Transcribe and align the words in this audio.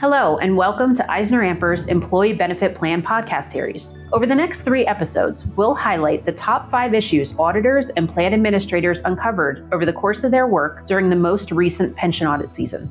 Hello, 0.00 0.38
and 0.38 0.56
welcome 0.56 0.94
to 0.94 1.02
EisnerAmper's 1.10 1.84
Employee 1.84 2.32
Benefit 2.32 2.74
Plan 2.74 3.02
podcast 3.02 3.52
series. 3.52 3.98
Over 4.14 4.24
the 4.24 4.34
next 4.34 4.62
three 4.62 4.86
episodes, 4.86 5.44
we'll 5.58 5.74
highlight 5.74 6.24
the 6.24 6.32
top 6.32 6.70
five 6.70 6.94
issues 6.94 7.34
auditors 7.38 7.90
and 7.90 8.08
plan 8.08 8.32
administrators 8.32 9.02
uncovered 9.04 9.68
over 9.74 9.84
the 9.84 9.92
course 9.92 10.24
of 10.24 10.30
their 10.30 10.46
work 10.46 10.86
during 10.86 11.10
the 11.10 11.16
most 11.16 11.52
recent 11.52 11.94
pension 11.96 12.26
audit 12.26 12.54
season. 12.54 12.88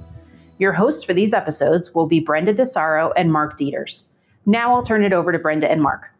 Your 0.59 0.71
hosts 0.71 1.03
for 1.03 1.15
these 1.15 1.33
episodes 1.33 1.95
will 1.95 2.05
be 2.05 2.19
Brenda 2.19 2.53
DeSaro 2.53 3.11
and 3.17 3.33
Mark 3.33 3.57
Dieters. 3.57 4.03
Now 4.45 4.71
I'll 4.75 4.83
turn 4.83 5.03
it 5.03 5.11
over 5.11 5.31
to 5.31 5.39
Brenda 5.39 5.67
and 5.67 5.81
Mark. 5.81 6.11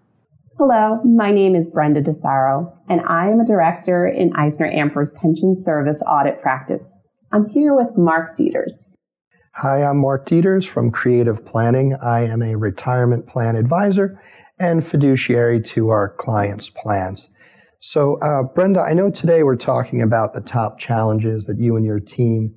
Hello, 0.58 1.04
my 1.04 1.32
name 1.32 1.56
is 1.56 1.70
Brenda 1.70 2.02
DeSaro, 2.02 2.76
and 2.90 3.02
I 3.02 3.30
am 3.30 3.40
a 3.40 3.46
director 3.46 4.08
in 4.08 4.32
EisnerAmper's 4.32 5.14
Pension 5.14 5.54
Service 5.54 6.02
Audit 6.08 6.42
Practice. 6.42 6.92
I'm 7.32 7.48
here 7.48 7.76
with 7.76 7.96
Mark 7.96 8.40
Dieters. 8.40 8.89
Hi, 9.56 9.84
I'm 9.84 9.98
Mark 9.98 10.28
Dieters 10.28 10.68
from 10.68 10.92
Creative 10.92 11.44
Planning. 11.44 11.96
I 11.96 12.22
am 12.22 12.44
a 12.44 12.56
retirement 12.56 13.26
plan 13.26 13.56
advisor 13.56 14.22
and 14.60 14.86
fiduciary 14.86 15.60
to 15.62 15.90
our 15.90 16.08
clients' 16.08 16.70
plans. 16.70 17.30
So, 17.80 18.20
uh, 18.20 18.44
Brenda, 18.44 18.80
I 18.80 18.94
know 18.94 19.10
today 19.10 19.42
we're 19.42 19.56
talking 19.56 20.04
about 20.04 20.34
the 20.34 20.40
top 20.40 20.78
challenges 20.78 21.46
that 21.46 21.60
you 21.60 21.76
and 21.76 21.84
your 21.84 22.00
team 22.00 22.56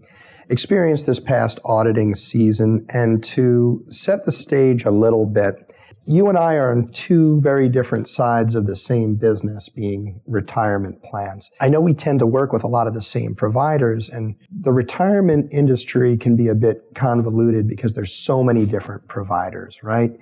experienced 0.50 1.06
this 1.06 1.18
past 1.18 1.58
auditing 1.64 2.14
season. 2.14 2.86
And 2.90 3.24
to 3.24 3.84
set 3.88 4.26
the 4.26 4.32
stage 4.32 4.84
a 4.84 4.90
little 4.90 5.24
bit, 5.24 5.71
you 6.04 6.28
and 6.28 6.36
I 6.36 6.54
are 6.54 6.72
on 6.72 6.88
two 6.88 7.40
very 7.40 7.68
different 7.68 8.08
sides 8.08 8.54
of 8.54 8.66
the 8.66 8.74
same 8.74 9.14
business, 9.14 9.68
being 9.68 10.20
retirement 10.26 11.02
plans. 11.02 11.50
I 11.60 11.68
know 11.68 11.80
we 11.80 11.94
tend 11.94 12.18
to 12.18 12.26
work 12.26 12.52
with 12.52 12.64
a 12.64 12.68
lot 12.68 12.86
of 12.86 12.94
the 12.94 13.02
same 13.02 13.34
providers, 13.34 14.08
and 14.08 14.34
the 14.50 14.72
retirement 14.72 15.52
industry 15.52 16.16
can 16.16 16.36
be 16.36 16.48
a 16.48 16.54
bit 16.54 16.82
convoluted 16.94 17.68
because 17.68 17.94
there's 17.94 18.12
so 18.12 18.42
many 18.42 18.66
different 18.66 19.06
providers, 19.06 19.82
right? 19.82 20.12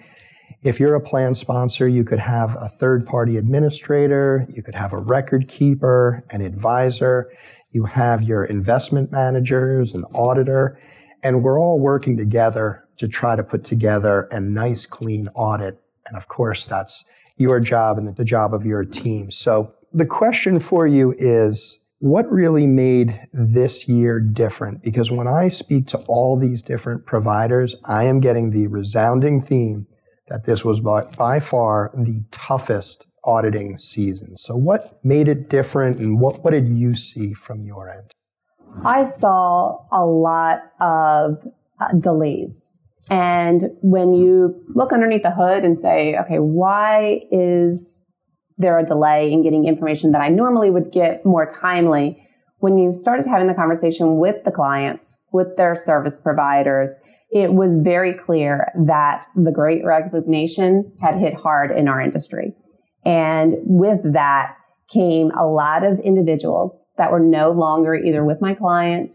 If 0.63 0.79
you're 0.79 0.95
a 0.95 1.01
plan 1.01 1.35
sponsor, 1.35 1.89
you 1.89 2.05
could 2.05 2.19
have 2.19 2.55
a 2.57 2.69
third 2.69 3.07
party 3.07 3.39
administrator, 3.39 4.47
you 4.51 4.63
could 4.63 4.75
have 4.75 4.93
a 4.93 4.99
record 4.99 5.49
keeper, 5.49 6.23
an 6.31 6.43
advisor, 6.43 7.33
you 7.71 7.85
have 7.85 8.23
your 8.23 8.45
investment 8.45 9.11
managers, 9.11 9.95
an 9.95 10.05
auditor, 10.13 10.79
and 11.23 11.43
we're 11.43 11.59
all 11.59 11.79
working 11.79 12.19
together 12.19 12.85
to 13.01 13.09
try 13.09 13.35
to 13.35 13.43
put 13.43 13.65
together 13.65 14.29
a 14.31 14.39
nice, 14.39 14.85
clean 14.85 15.27
audit. 15.35 15.81
And 16.07 16.19
of 16.19 16.29
course, 16.29 16.67
that's 16.67 17.03
your 17.39 17.59
job 17.59 17.97
and 17.97 18.15
the 18.15 18.25
job 18.27 18.53
of 18.53 18.67
your 18.67 18.85
team. 18.85 19.31
So 19.31 19.73
the 19.91 20.05
question 20.05 20.61
for 20.61 20.87
you 20.87 21.15
is, 21.17 21.79
what 22.01 22.31
really 22.31 22.67
made 22.67 23.19
this 23.33 23.89
year 23.89 24.21
different? 24.21 24.83
Because 24.83 25.11
when 25.11 25.27
I 25.27 25.49
speak 25.49 25.87
to 25.89 25.99
all 26.09 26.39
these 26.39 26.61
different 26.61 27.07
providers, 27.07 27.75
I 27.87 28.05
am 28.05 28.21
getting 28.21 28.51
the 28.51 28.67
resounding 28.67 29.41
theme 29.41 29.87
that 30.29 30.45
this 30.45 30.63
was 30.63 30.81
by, 30.81 31.05
by, 31.05 31.41
far 31.41 31.91
the 31.95 32.23
toughest 32.31 33.07
auditing 33.25 33.79
season. 33.79 34.37
So, 34.37 34.57
what 34.57 35.03
made 35.03 35.27
it 35.29 35.49
different 35.49 35.99
and 35.99 36.21
what, 36.21 36.45
what 36.45 36.53
did 36.53 36.69
you 36.69 36.95
see 36.95 37.33
from 37.33 37.65
your 37.65 37.91
end? 37.91 38.13
I 38.85 39.05
saw 39.05 39.85
a 39.91 40.05
lot 40.05 40.61
of 40.81 41.47
uh, 41.81 41.93
delays 41.99 42.71
and 43.11 43.63
when 43.83 44.15
you 44.15 44.55
look 44.69 44.93
underneath 44.93 45.25
the 45.25 45.33
hood 45.33 45.65
and 45.65 45.77
say, 45.77 46.17
okay, 46.17 46.39
why 46.39 47.21
is 47.33 47.87
there 48.57 48.79
a 48.79 48.87
delay 48.87 49.33
in 49.33 49.43
getting 49.43 49.67
information 49.67 50.13
that 50.13 50.21
I 50.21 50.29
normally 50.29 50.71
would 50.71 50.93
get 50.93 51.27
more 51.27 51.45
timely? 51.45 52.25
When 52.59 52.79
you 52.79 52.95
started 52.95 53.27
having 53.27 53.49
the 53.49 53.55
conversation 53.55 54.19
with 54.19 54.45
the 54.45 54.53
clients, 54.53 55.17
with 55.33 55.57
their 55.57 55.75
service 55.75 56.21
providers, 56.21 57.01
it 57.33 57.53
was 57.53 57.81
very 57.83 58.15
clear 58.15 58.71
that 58.87 59.27
the 59.35 59.53
great 59.53 59.85
resignation 59.85 60.93
had 61.01 61.19
hit 61.19 61.35
hard 61.35 61.73
in 61.73 61.89
our 61.89 62.01
industry. 62.01 62.55
And 63.05 63.55
with 63.65 64.13
that 64.13 64.57
came 64.93 65.31
a 65.33 65.47
lot 65.47 65.85
of 65.85 65.99
individuals 66.01 66.81
that 66.97 67.11
were 67.11 67.21
no 67.21 67.51
longer 67.51 67.95
either 67.95 68.25
with 68.25 68.41
my 68.41 68.55
client, 68.55 69.13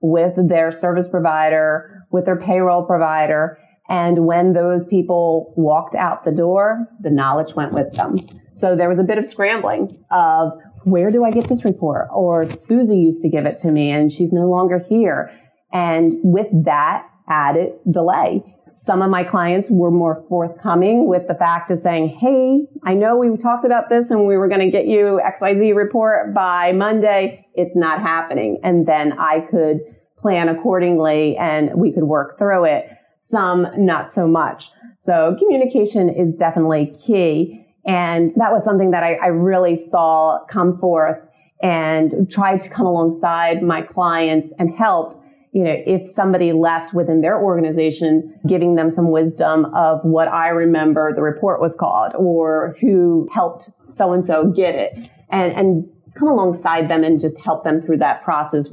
with 0.00 0.34
their 0.48 0.70
service 0.72 1.08
provider, 1.08 1.97
with 2.10 2.24
their 2.24 2.36
payroll 2.36 2.84
provider. 2.84 3.58
And 3.88 4.26
when 4.26 4.52
those 4.52 4.86
people 4.86 5.54
walked 5.56 5.94
out 5.94 6.24
the 6.24 6.32
door, 6.32 6.86
the 7.00 7.10
knowledge 7.10 7.54
went 7.54 7.72
with 7.72 7.92
them. 7.94 8.18
So 8.52 8.76
there 8.76 8.88
was 8.88 8.98
a 8.98 9.04
bit 9.04 9.18
of 9.18 9.26
scrambling 9.26 10.04
of 10.10 10.52
where 10.84 11.10
do 11.10 11.24
I 11.24 11.30
get 11.30 11.48
this 11.48 11.64
report? 11.64 12.08
Or 12.12 12.48
Susie 12.48 12.98
used 12.98 13.22
to 13.22 13.28
give 13.28 13.46
it 13.46 13.56
to 13.58 13.70
me 13.70 13.90
and 13.90 14.12
she's 14.12 14.32
no 14.32 14.48
longer 14.48 14.78
here. 14.78 15.30
And 15.72 16.14
with 16.22 16.48
that 16.64 17.06
added 17.28 17.72
delay, 17.90 18.42
some 18.84 19.02
of 19.02 19.10
my 19.10 19.24
clients 19.24 19.70
were 19.70 19.90
more 19.90 20.24
forthcoming 20.28 21.08
with 21.08 21.26
the 21.26 21.34
fact 21.34 21.70
of 21.70 21.78
saying, 21.78 22.08
Hey, 22.08 22.66
I 22.84 22.94
know 22.94 23.16
we 23.16 23.34
talked 23.36 23.64
about 23.64 23.88
this 23.88 24.10
and 24.10 24.26
we 24.26 24.36
were 24.36 24.48
going 24.48 24.60
to 24.60 24.70
get 24.70 24.86
you 24.86 25.20
XYZ 25.24 25.74
report 25.74 26.34
by 26.34 26.72
Monday. 26.72 27.46
It's 27.54 27.76
not 27.76 28.00
happening. 28.00 28.60
And 28.62 28.86
then 28.86 29.12
I 29.18 29.40
could 29.40 29.80
plan 30.18 30.48
accordingly 30.48 31.36
and 31.36 31.70
we 31.74 31.92
could 31.92 32.04
work 32.04 32.38
through 32.38 32.64
it. 32.64 32.90
Some 33.20 33.66
not 33.76 34.10
so 34.10 34.26
much. 34.26 34.70
So 34.98 35.36
communication 35.38 36.08
is 36.08 36.34
definitely 36.34 36.94
key. 37.06 37.64
And 37.86 38.32
that 38.36 38.52
was 38.52 38.64
something 38.64 38.90
that 38.90 39.02
I, 39.02 39.14
I 39.14 39.26
really 39.28 39.76
saw 39.76 40.44
come 40.50 40.76
forth 40.78 41.18
and 41.62 42.30
tried 42.30 42.60
to 42.62 42.68
come 42.68 42.86
alongside 42.86 43.62
my 43.62 43.82
clients 43.82 44.52
and 44.58 44.74
help 44.74 45.18
you 45.52 45.64
know, 45.64 45.74
if 45.86 46.06
somebody 46.06 46.52
left 46.52 46.92
within 46.92 47.22
their 47.22 47.42
organization, 47.42 48.38
giving 48.46 48.74
them 48.74 48.90
some 48.90 49.10
wisdom 49.10 49.64
of 49.74 50.00
what 50.04 50.28
I 50.28 50.48
remember 50.48 51.14
the 51.14 51.22
report 51.22 51.60
was 51.60 51.74
called 51.74 52.12
or 52.16 52.76
who 52.80 53.28
helped 53.32 53.70
so 53.84 54.12
and 54.12 54.24
so 54.24 54.52
get 54.52 54.74
it 54.74 55.10
and, 55.30 55.52
and 55.54 55.90
come 56.14 56.28
alongside 56.28 56.88
them 56.88 57.02
and 57.02 57.18
just 57.18 57.40
help 57.40 57.64
them 57.64 57.80
through 57.80 57.98
that 57.98 58.22
process 58.22 58.68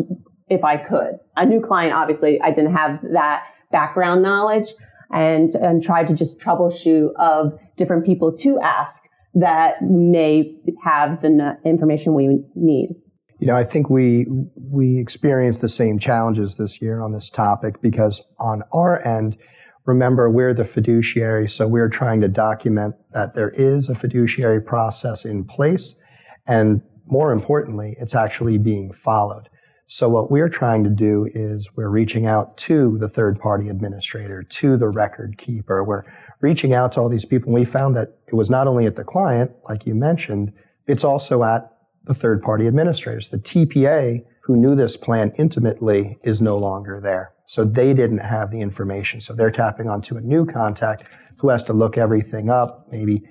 if 0.50 0.64
I 0.64 0.78
could. 0.78 1.16
A 1.36 1.46
new 1.46 1.62
client, 1.62 1.94
obviously, 1.94 2.40
I 2.42 2.52
didn't 2.52 2.76
have 2.76 3.00
that 3.14 3.44
background 3.72 4.22
knowledge 4.22 4.74
and, 5.12 5.54
and 5.56 5.84
tried 5.84 6.08
to 6.08 6.14
just 6.14 6.40
troubleshoot 6.40 7.14
of 7.18 7.58
different 7.78 8.06
people 8.06 8.36
to 8.38 8.60
ask 8.60 9.04
that 9.34 9.82
may 9.82 10.56
have 10.84 11.22
the 11.22 11.58
information 11.66 12.14
we 12.14 12.44
need. 12.56 12.96
You 13.40 13.48
know, 13.48 13.56
I 13.56 13.66
think 13.66 13.90
we 13.90 14.28
we 14.56 14.98
experienced 14.98 15.60
the 15.60 15.70
same 15.70 16.00
challenges 16.00 16.56
this 16.56 16.82
year 16.82 17.02
on 17.02 17.12
this 17.12 17.30
topic 17.30 17.82
because 17.82 18.22
on 18.40 18.64
our 18.72 19.06
end, 19.06 19.38
remember 19.86 20.30
we're 20.30 20.54
the 20.54 20.64
fiduciary, 20.64 21.50
so 21.50 21.68
we're 21.68 21.90
trying 21.90 22.22
to 22.22 22.30
document 22.30 22.96
that 23.12 23.34
there 23.34 23.50
is 23.50 23.90
a 23.90 23.96
fiduciary 23.96 24.62
process 24.62 25.26
in 25.26 25.44
place, 25.44 25.96
and 26.48 26.82
more 27.08 27.34
importantly, 27.34 27.98
it's 28.00 28.16
actually 28.16 28.58
being 28.58 28.92
followed. 28.94 29.50
So 29.88 30.10
what 30.10 30.32
we're 30.32 30.50
trying 30.50 30.84
to 30.84 30.90
do 30.90 31.30
is 31.34 31.70
we're 31.76 31.90
reaching 31.90 32.26
out 32.26 32.58
to 32.58 32.98
the 32.98 33.08
third 33.08 33.40
party 33.40 33.70
administrator, 33.70 34.42
to 34.42 34.78
the 34.78 34.90
record 34.90 35.38
keeper. 35.38 35.84
We're 35.84 36.04
reaching 36.42 36.74
out 36.74 36.94
to 36.94 37.02
all 37.02 37.10
these 37.10 37.26
people. 37.26 37.50
And 37.50 37.54
we 37.56 37.66
found 37.66 37.96
that 37.96 38.18
it 38.28 38.34
was 38.34 38.50
not 38.50 38.66
only 38.66 38.88
at 38.88 38.96
the 38.96 39.04
client, 39.04 39.52
like 39.70 39.86
you 39.86 39.94
mentioned, 39.94 40.54
it's 40.88 41.04
also 41.04 41.44
at 41.44 41.72
the 42.06 42.16
third 42.16 42.42
party 42.42 42.66
administrators. 42.66 43.28
The 43.28 43.38
TPA 43.38 44.26
who 44.42 44.56
knew 44.56 44.76
this 44.76 44.98
plan 44.98 45.34
intimately 45.38 46.18
is 46.24 46.42
no 46.42 46.58
longer 46.58 47.00
there. 47.00 47.34
So 47.46 47.64
they 47.64 47.94
didn't 47.94 48.20
have 48.20 48.50
the 48.50 48.62
information. 48.62 49.20
So 49.20 49.34
they're 49.34 49.52
tapping 49.52 49.88
onto 49.88 50.18
a 50.18 50.22
new 50.22 50.48
contact 50.48 51.04
who 51.38 51.50
has 51.50 51.64
to 51.66 51.74
look 51.74 51.96
everything 51.96 52.50
up, 52.50 52.88
maybe 52.92 53.24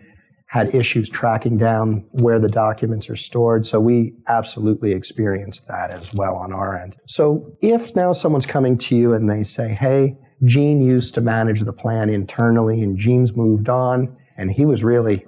had 0.47 0.75
issues 0.75 1.09
tracking 1.09 1.59
down 1.59 2.06
where 2.12 2.38
the 2.38 2.49
documents 2.49 3.10
are 3.10 3.16
stored. 3.16 3.66
So 3.66 3.81
we 3.81 4.15
absolutely 4.28 4.93
experienced 4.93 5.66
that 5.69 5.91
as 5.91 6.15
well 6.15 6.37
on 6.37 6.53
our 6.53 6.78
end. 6.78 6.97
So 7.09 7.56
if 7.60 7.97
now 7.97 8.12
someone's 8.12 8.47
coming 8.47 8.78
to 8.78 8.94
you 8.94 9.15
and 9.15 9.28
they 9.28 9.43
say, 9.43 9.69
hey, 9.75 10.16
Gene 10.44 10.81
used 10.81 11.15
to 11.15 11.21
manage 11.21 11.62
the 11.62 11.72
plan 11.72 12.09
internally 12.09 12.83
and 12.83 12.97
Gene's 12.97 13.34
moved 13.34 13.68
on 13.68 14.16
and 14.36 14.53
he 14.53 14.65
was 14.65 14.84
really, 14.84 15.27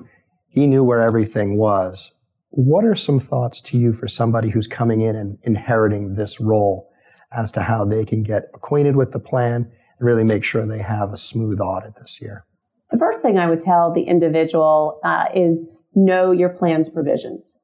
he 0.49 0.67
knew 0.67 0.85
where 0.85 1.01
everything 1.01 1.57
was. 1.57 2.13
What 2.51 2.85
are 2.85 2.95
some 2.95 3.19
thoughts 3.19 3.61
to 3.63 3.77
you 3.77 3.93
for 3.93 4.09
somebody 4.09 4.51
who's 4.51 4.67
coming 4.67 5.01
in 5.01 5.17
and 5.17 5.39
inheriting 5.43 6.15
this 6.15 6.41
role 6.41 6.89
as 7.33 7.53
to 7.53 7.63
how 7.63 7.85
they 7.85 8.05
can 8.05 8.23
get 8.23 8.45
acquainted 8.55 8.97
with 8.97 9.13
the 9.13 9.19
plan 9.19 9.71
and 9.99 10.07
really 10.07 10.25
make 10.25 10.45
sure 10.45 10.65
they 10.65 10.83
have 10.83 11.13
a 11.13 11.17
smooth 11.17 11.61
audit 11.61 11.97
this 11.97 12.21
year? 12.23 12.46
The 12.91 12.99
first 12.99 13.21
thing 13.21 13.39
I 13.39 13.49
would 13.49 13.61
tell 13.61 13.93
the 13.93 14.03
individual 14.03 15.01
uh, 15.05 15.25
is 15.35 15.71
know 15.95 16.31
your 16.31 16.51
plan's 16.51 16.89
provisions. 16.89 17.59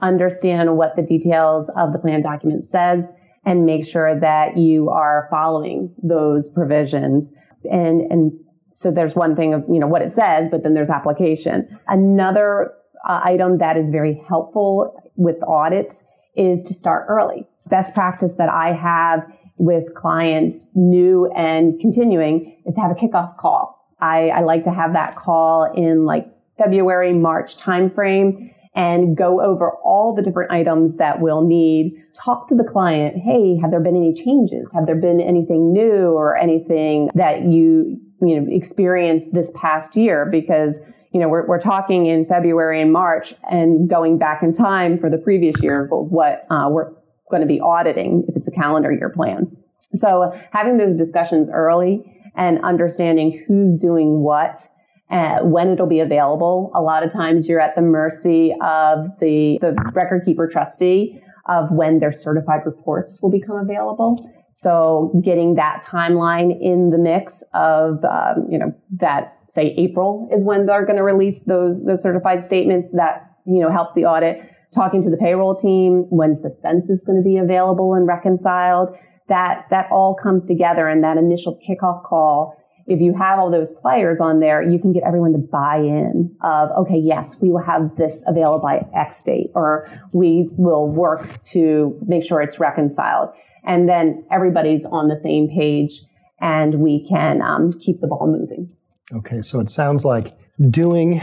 Understand 0.00 0.76
what 0.76 0.96
the 0.96 1.02
details 1.02 1.70
of 1.76 1.92
the 1.92 1.98
plan 1.98 2.22
document 2.22 2.64
says 2.64 3.10
and 3.44 3.66
make 3.66 3.86
sure 3.86 4.18
that 4.18 4.56
you 4.56 4.90
are 4.90 5.26
following 5.30 5.94
those 6.02 6.48
provisions. 6.48 7.32
And, 7.64 8.02
and 8.12 8.32
so 8.70 8.90
there's 8.90 9.14
one 9.14 9.34
thing 9.34 9.54
of, 9.54 9.64
you 9.68 9.80
know, 9.80 9.86
what 9.86 10.02
it 10.02 10.10
says, 10.10 10.48
but 10.50 10.62
then 10.62 10.74
there's 10.74 10.90
application. 10.90 11.68
Another 11.88 12.72
uh, 13.08 13.20
item 13.24 13.58
that 13.58 13.76
is 13.76 13.88
very 13.90 14.22
helpful 14.28 14.94
with 15.16 15.42
audits 15.48 16.04
is 16.36 16.62
to 16.64 16.74
start 16.74 17.06
early. 17.08 17.46
Best 17.68 17.94
practice 17.94 18.34
that 18.36 18.48
I 18.48 18.72
have 18.72 19.26
with 19.56 19.94
clients, 19.94 20.66
new 20.74 21.30
and 21.36 21.78
continuing, 21.80 22.56
is 22.66 22.74
to 22.74 22.80
have 22.80 22.90
a 22.90 22.94
kickoff 22.94 23.36
call. 23.36 23.79
I, 24.00 24.28
I 24.28 24.40
like 24.40 24.64
to 24.64 24.72
have 24.72 24.92
that 24.94 25.16
call 25.16 25.72
in 25.74 26.04
like 26.04 26.26
February, 26.58 27.12
March 27.12 27.56
timeframe 27.56 28.54
and 28.74 29.16
go 29.16 29.40
over 29.40 29.72
all 29.82 30.14
the 30.14 30.22
different 30.22 30.52
items 30.52 30.96
that 30.96 31.20
we'll 31.20 31.44
need. 31.44 31.92
Talk 32.14 32.48
to 32.48 32.54
the 32.54 32.64
client. 32.64 33.16
Hey, 33.16 33.58
have 33.60 33.70
there 33.70 33.80
been 33.80 33.96
any 33.96 34.14
changes? 34.14 34.72
Have 34.72 34.86
there 34.86 34.96
been 34.96 35.20
anything 35.20 35.72
new 35.72 36.12
or 36.12 36.36
anything 36.36 37.10
that 37.14 37.42
you, 37.42 37.98
you 38.22 38.40
know, 38.40 38.46
experienced 38.48 39.32
this 39.32 39.50
past 39.54 39.96
year? 39.96 40.28
Because, 40.30 40.78
you 41.12 41.18
know, 41.18 41.28
we're, 41.28 41.46
we're 41.46 41.60
talking 41.60 42.06
in 42.06 42.26
February 42.26 42.80
and 42.80 42.92
March 42.92 43.34
and 43.50 43.90
going 43.90 44.18
back 44.18 44.42
in 44.42 44.52
time 44.52 44.98
for 44.98 45.10
the 45.10 45.18
previous 45.18 45.60
year 45.60 45.84
of 45.84 45.90
what 46.10 46.46
uh, 46.50 46.68
we're 46.70 46.92
going 47.30 47.42
to 47.42 47.48
be 47.48 47.60
auditing 47.60 48.24
if 48.28 48.36
it's 48.36 48.46
a 48.46 48.52
calendar 48.52 48.92
year 48.92 49.10
plan. 49.10 49.56
So 49.94 50.38
having 50.52 50.76
those 50.76 50.94
discussions 50.94 51.50
early 51.50 52.04
and 52.34 52.62
understanding 52.64 53.44
who's 53.46 53.78
doing 53.78 54.20
what 54.20 54.66
uh, 55.10 55.40
when 55.40 55.68
it'll 55.68 55.86
be 55.86 56.00
available. 56.00 56.70
A 56.74 56.80
lot 56.80 57.02
of 57.02 57.12
times 57.12 57.48
you're 57.48 57.60
at 57.60 57.74
the 57.74 57.82
mercy 57.82 58.54
of 58.62 59.06
the, 59.18 59.58
the 59.60 59.74
record 59.92 60.24
keeper 60.24 60.46
trustee 60.46 61.20
of 61.46 61.70
when 61.72 61.98
their 61.98 62.12
certified 62.12 62.60
reports 62.64 63.20
will 63.20 63.30
become 63.30 63.56
available. 63.56 64.30
So 64.52 65.20
getting 65.24 65.54
that 65.54 65.82
timeline 65.84 66.56
in 66.60 66.90
the 66.90 66.98
mix 66.98 67.42
of, 67.54 68.04
um, 68.04 68.46
you 68.50 68.58
know, 68.58 68.74
that 68.98 69.36
say 69.48 69.74
April 69.76 70.28
is 70.32 70.44
when 70.44 70.66
they're 70.66 70.84
going 70.84 70.96
to 70.96 71.02
release 71.02 71.44
those, 71.44 71.84
those 71.86 72.02
certified 72.02 72.44
statements 72.44 72.90
that, 72.92 73.32
you 73.46 73.60
know, 73.60 73.70
helps 73.70 73.92
the 73.94 74.04
audit. 74.04 74.46
Talking 74.72 75.02
to 75.02 75.10
the 75.10 75.16
payroll 75.16 75.56
team, 75.56 76.06
when's 76.10 76.42
the 76.42 76.50
census 76.50 77.02
going 77.02 77.16
to 77.16 77.24
be 77.24 77.36
available 77.36 77.94
and 77.94 78.06
reconciled? 78.06 78.96
That, 79.30 79.64
that 79.70 79.88
all 79.90 80.14
comes 80.14 80.46
together 80.46 80.88
in 80.90 81.00
that 81.00 81.16
initial 81.16 81.58
kickoff 81.66 82.04
call 82.04 82.60
if 82.90 83.00
you 83.00 83.14
have 83.16 83.38
all 83.38 83.52
those 83.52 83.72
players 83.72 84.18
on 84.18 84.40
there, 84.40 84.68
you 84.68 84.76
can 84.76 84.92
get 84.92 85.04
everyone 85.04 85.30
to 85.32 85.38
buy 85.38 85.76
in 85.76 86.36
of, 86.42 86.70
okay, 86.72 86.98
yes, 86.98 87.36
we 87.40 87.52
will 87.52 87.62
have 87.62 87.94
this 87.96 88.20
available 88.26 88.58
by 88.58 88.84
X 88.92 89.22
date, 89.22 89.52
or 89.54 89.88
we 90.12 90.48
will 90.58 90.88
work 90.88 91.40
to 91.44 91.96
make 92.04 92.24
sure 92.24 92.42
it's 92.42 92.58
reconciled. 92.58 93.28
And 93.64 93.88
then 93.88 94.24
everybody's 94.28 94.84
on 94.84 95.06
the 95.06 95.16
same 95.16 95.48
page 95.48 96.02
and 96.40 96.80
we 96.80 97.06
can 97.06 97.40
um, 97.42 97.72
keep 97.78 98.00
the 98.00 98.08
ball 98.08 98.26
moving. 98.26 98.70
Okay, 99.12 99.40
so 99.40 99.60
it 99.60 99.70
sounds 99.70 100.04
like 100.04 100.36
doing 100.70 101.22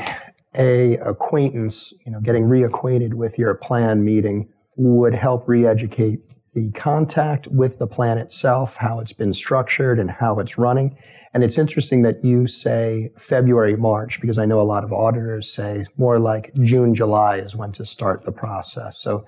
a 0.56 0.96
acquaintance, 0.98 1.94
you 2.06 2.14
know, 2.14 2.22
getting 2.22 2.46
reacquainted 2.46 3.14
with 3.16 3.38
your 3.38 3.54
plan 3.56 4.06
meeting 4.06 4.48
would 4.78 5.16
help 5.16 5.50
re-educate 5.50 6.22
the 6.58 6.72
contact 6.72 7.48
with 7.50 7.78
the 7.78 7.86
plan 7.86 8.18
itself, 8.18 8.78
how 8.78 9.00
it's 9.00 9.14
been 9.14 9.32
structured 9.32 10.00
and 10.00 10.10
how 10.10 10.40
it's 10.40 10.58
running. 10.58 10.98
And 11.32 11.44
it's 11.44 11.60
interesting 11.60 12.02
that 12.02 12.26
you 12.26 12.48
say 12.48 13.12
February, 13.16 13.78
March, 13.78 14.20
because 14.20 14.40
I 14.40 14.46
know 14.48 14.60
a 14.60 14.64
lot 14.64 14.84
of 14.84 14.92
auditors 14.92 15.54
say 15.54 15.86
more 15.98 16.18
like 16.18 16.52
June, 16.56 16.96
July 16.96 17.38
is 17.38 17.56
when 17.56 17.74
to 17.74 17.86
start 17.86 18.24
the 18.24 18.32
process. 18.32 18.98
So 18.98 19.24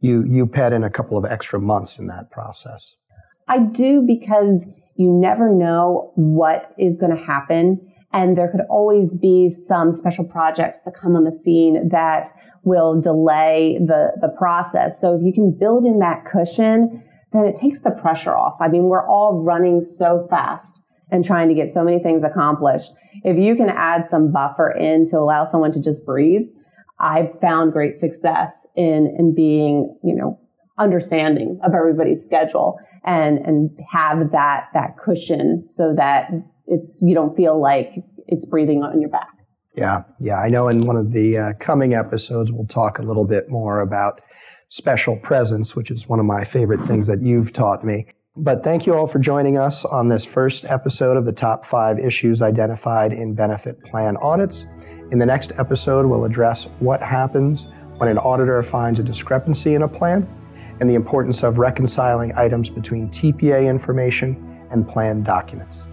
you, 0.00 0.24
you 0.28 0.46
pad 0.46 0.74
in 0.74 0.84
a 0.84 0.90
couple 0.90 1.16
of 1.16 1.24
extra 1.24 1.58
months 1.58 1.98
in 1.98 2.06
that 2.08 2.30
process. 2.30 2.96
I 3.48 3.60
do 3.60 4.02
because 4.06 4.66
you 4.96 5.10
never 5.10 5.50
know 5.50 6.12
what 6.16 6.74
is 6.78 6.98
going 6.98 7.16
to 7.16 7.24
happen. 7.24 7.80
And 8.12 8.36
there 8.36 8.48
could 8.48 8.66
always 8.68 9.16
be 9.16 9.48
some 9.48 9.90
special 9.90 10.24
projects 10.24 10.82
that 10.82 10.92
come 11.00 11.16
on 11.16 11.24
the 11.24 11.32
scene 11.32 11.88
that 11.88 12.28
will 12.64 13.00
delay 13.00 13.78
the, 13.78 14.12
the 14.20 14.28
process. 14.28 15.00
So 15.00 15.14
if 15.14 15.22
you 15.22 15.32
can 15.32 15.56
build 15.58 15.84
in 15.84 15.98
that 16.00 16.24
cushion, 16.24 17.02
then 17.32 17.44
it 17.44 17.56
takes 17.56 17.80
the 17.82 17.90
pressure 17.90 18.34
off. 18.36 18.56
I 18.60 18.68
mean, 18.68 18.84
we're 18.84 19.06
all 19.06 19.42
running 19.42 19.82
so 19.82 20.26
fast 20.30 20.82
and 21.10 21.24
trying 21.24 21.48
to 21.48 21.54
get 21.54 21.68
so 21.68 21.84
many 21.84 21.98
things 22.02 22.24
accomplished. 22.24 22.90
If 23.22 23.38
you 23.38 23.54
can 23.54 23.68
add 23.68 24.08
some 24.08 24.32
buffer 24.32 24.70
in 24.70 25.04
to 25.06 25.18
allow 25.18 25.44
someone 25.44 25.72
to 25.72 25.80
just 25.80 26.06
breathe, 26.06 26.48
I've 26.98 27.38
found 27.40 27.72
great 27.72 27.96
success 27.96 28.66
in, 28.76 29.14
in 29.18 29.34
being, 29.34 29.98
you 30.02 30.14
know, 30.14 30.40
understanding 30.78 31.60
of 31.62 31.74
everybody's 31.74 32.24
schedule 32.24 32.78
and, 33.04 33.38
and 33.38 33.70
have 33.92 34.32
that, 34.32 34.68
that 34.74 34.96
cushion 34.96 35.66
so 35.68 35.94
that 35.94 36.30
it's, 36.66 36.92
you 37.00 37.14
don't 37.14 37.36
feel 37.36 37.60
like 37.60 37.96
it's 38.26 38.46
breathing 38.46 38.82
on 38.82 39.00
your 39.00 39.10
back. 39.10 39.33
Yeah, 39.76 40.02
yeah. 40.20 40.38
I 40.38 40.48
know 40.48 40.68
in 40.68 40.86
one 40.86 40.96
of 40.96 41.12
the 41.12 41.36
uh, 41.36 41.52
coming 41.58 41.94
episodes, 41.94 42.52
we'll 42.52 42.66
talk 42.66 42.98
a 42.98 43.02
little 43.02 43.24
bit 43.24 43.48
more 43.48 43.80
about 43.80 44.20
special 44.68 45.16
presence, 45.16 45.74
which 45.74 45.90
is 45.90 46.08
one 46.08 46.20
of 46.20 46.26
my 46.26 46.44
favorite 46.44 46.80
things 46.82 47.06
that 47.06 47.22
you've 47.22 47.52
taught 47.52 47.84
me. 47.84 48.06
But 48.36 48.64
thank 48.64 48.86
you 48.86 48.94
all 48.94 49.06
for 49.06 49.20
joining 49.20 49.56
us 49.58 49.84
on 49.84 50.08
this 50.08 50.24
first 50.24 50.64
episode 50.64 51.16
of 51.16 51.24
the 51.24 51.32
top 51.32 51.64
five 51.64 52.00
issues 52.00 52.42
identified 52.42 53.12
in 53.12 53.34
benefit 53.34 53.80
plan 53.84 54.16
audits. 54.16 54.64
In 55.12 55.20
the 55.20 55.26
next 55.26 55.52
episode, 55.58 56.06
we'll 56.06 56.24
address 56.24 56.66
what 56.80 57.00
happens 57.00 57.68
when 57.98 58.08
an 58.08 58.18
auditor 58.18 58.60
finds 58.62 58.98
a 58.98 59.04
discrepancy 59.04 59.74
in 59.74 59.82
a 59.82 59.88
plan 59.88 60.28
and 60.80 60.90
the 60.90 60.94
importance 60.94 61.44
of 61.44 61.58
reconciling 61.58 62.32
items 62.34 62.68
between 62.68 63.08
TPA 63.08 63.68
information 63.68 64.66
and 64.70 64.88
plan 64.88 65.22
documents. 65.22 65.84